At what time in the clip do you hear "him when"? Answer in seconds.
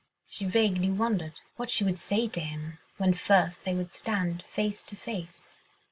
2.39-3.13